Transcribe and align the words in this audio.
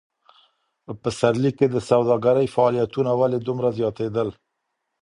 په 0.85 0.91
پسرلي 1.01 1.51
کي 1.57 1.65
د 1.69 1.77
سوداګرۍ 1.89 2.47
فعالیتونه 2.55 3.11
ولي 3.19 3.39
دومره 3.47 3.69
زیاتېدل؟ 3.77 4.29